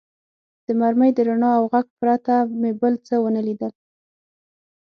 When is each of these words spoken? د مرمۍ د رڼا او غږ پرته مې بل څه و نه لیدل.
د 0.65 0.67
مرمۍ 0.79 1.11
د 1.15 1.19
رڼا 1.27 1.51
او 1.59 1.63
غږ 1.73 1.87
پرته 1.99 2.35
مې 2.59 2.71
بل 2.81 2.93
څه 3.07 3.15
و 3.19 3.25
نه 3.35 3.41
لیدل. 3.47 3.71